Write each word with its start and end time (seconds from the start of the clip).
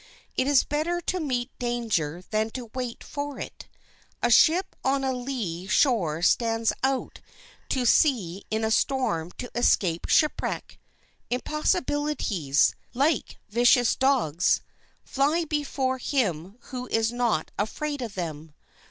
It 0.35 0.47
is 0.47 0.63
better 0.63 0.99
to 0.99 1.19
meet 1.19 1.51
danger 1.59 2.23
than 2.31 2.49
to 2.57 2.71
wait 2.73 3.03
for 3.03 3.37
it. 3.39 3.67
A 4.23 4.31
ship 4.31 4.75
on 4.83 5.03
a 5.03 5.13
lee 5.13 5.67
shore 5.67 6.23
stands 6.23 6.73
out 6.81 7.21
to 7.69 7.85
sea 7.85 8.43
in 8.49 8.63
a 8.63 8.71
storm 8.71 9.29
to 9.33 9.51
escape 9.53 10.09
shipwreck. 10.09 10.79
Impossibilities, 11.29 12.73
like 12.95 13.37
vicious 13.49 13.95
dogs, 13.95 14.61
fly 15.03 15.45
before 15.45 15.99
him 15.99 16.57
who 16.71 16.87
is 16.87 17.11
not 17.13 17.51
afraid 17.59 18.01
of 18.01 18.15
them. 18.15 18.55